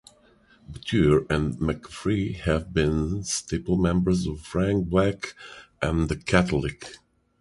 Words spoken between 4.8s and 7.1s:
Black and the Catholics.